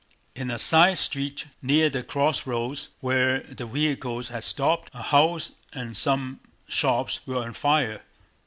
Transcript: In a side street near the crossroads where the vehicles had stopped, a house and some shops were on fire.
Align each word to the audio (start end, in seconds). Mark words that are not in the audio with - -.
In 0.35 0.49
a 0.49 0.57
side 0.57 0.97
street 0.97 1.45
near 1.61 1.87
the 1.87 2.01
crossroads 2.01 2.89
where 3.01 3.41
the 3.41 3.67
vehicles 3.67 4.29
had 4.29 4.43
stopped, 4.43 4.89
a 4.95 5.01
house 5.03 5.51
and 5.73 5.95
some 5.95 6.39
shops 6.67 7.19
were 7.27 7.43
on 7.43 7.53
fire. 7.53 8.01